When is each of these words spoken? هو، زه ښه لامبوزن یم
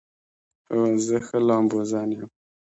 هو، 0.69 0.81
زه 1.05 1.17
ښه 1.27 1.37
لامبوزن 1.47 2.09
یم 2.17 2.29